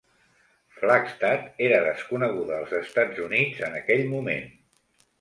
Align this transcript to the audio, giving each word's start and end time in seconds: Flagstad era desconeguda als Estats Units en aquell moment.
Flagstad 0.79 1.53
era 1.67 1.83
desconeguda 1.89 2.59
als 2.63 2.75
Estats 2.81 3.23
Units 3.29 3.65
en 3.71 3.81
aquell 3.85 4.07
moment. 4.19 4.53